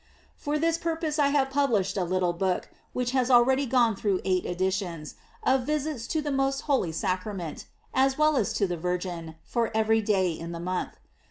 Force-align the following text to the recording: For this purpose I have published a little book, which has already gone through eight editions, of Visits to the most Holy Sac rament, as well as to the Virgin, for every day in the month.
For 0.35 0.57
this 0.57 0.79
purpose 0.79 1.19
I 1.19 1.27
have 1.27 1.51
published 1.51 1.95
a 1.95 2.03
little 2.03 2.33
book, 2.33 2.69
which 2.91 3.11
has 3.11 3.29
already 3.29 3.67
gone 3.67 3.95
through 3.95 4.19
eight 4.25 4.47
editions, 4.47 5.13
of 5.43 5.67
Visits 5.67 6.07
to 6.07 6.23
the 6.23 6.31
most 6.31 6.61
Holy 6.61 6.91
Sac 6.91 7.23
rament, 7.23 7.65
as 7.93 8.17
well 8.17 8.35
as 8.35 8.51
to 8.53 8.65
the 8.65 8.77
Virgin, 8.77 9.35
for 9.43 9.69
every 9.77 10.01
day 10.01 10.31
in 10.31 10.53
the 10.53 10.59
month. 10.59 10.97